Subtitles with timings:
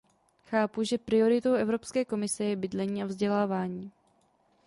[0.43, 3.91] Chápu, že prioritou Evropské komise je bydlení a vzdělávání.